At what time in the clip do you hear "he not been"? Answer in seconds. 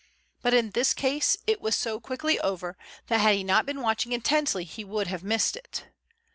3.35-3.81